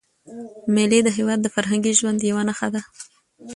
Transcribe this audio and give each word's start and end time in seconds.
مېلې 0.73 0.99
د 1.03 1.09
هېواد 1.17 1.39
د 1.41 1.47
فرهنګي 1.55 1.93
ژوند 1.99 2.19
یوه 2.29 2.43
نخښه 2.47 2.67
ده. 2.73 2.81